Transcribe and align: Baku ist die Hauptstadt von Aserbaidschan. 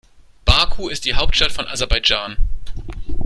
Baku 0.45 0.89
ist 0.89 1.05
die 1.05 1.13
Hauptstadt 1.13 1.51
von 1.51 1.67
Aserbaidschan. 1.67 2.37